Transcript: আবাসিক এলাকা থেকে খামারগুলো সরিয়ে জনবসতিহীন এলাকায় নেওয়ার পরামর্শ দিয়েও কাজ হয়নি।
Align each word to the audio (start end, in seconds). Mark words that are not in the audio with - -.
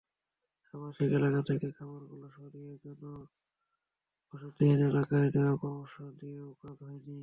আবাসিক 0.73 1.11
এলাকা 1.11 1.41
থেকে 1.49 1.67
খামারগুলো 1.77 2.25
সরিয়ে 2.29 2.71
জনবসতিহীন 2.83 4.79
এলাকায় 4.89 5.27
নেওয়ার 5.33 5.57
পরামর্শ 5.61 5.95
দিয়েও 6.19 6.49
কাজ 6.61 6.77
হয়নি। 6.81 7.17